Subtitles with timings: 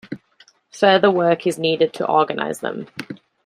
[0.71, 2.87] Further work is needed to organize them.